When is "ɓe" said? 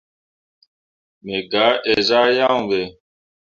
2.69-2.79